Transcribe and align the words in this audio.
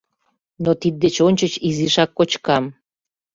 Но 0.63 0.71
тиддеч 0.79 1.15
ончыч 1.27 1.53
изишак 1.67 2.09
кочкам. 2.17 2.65